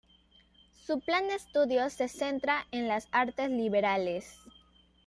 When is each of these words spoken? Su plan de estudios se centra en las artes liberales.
Su 0.83 0.99
plan 0.99 1.27
de 1.27 1.35
estudios 1.35 1.93
se 1.93 2.07
centra 2.07 2.65
en 2.71 2.87
las 2.87 3.07
artes 3.11 3.51
liberales. 3.51 4.35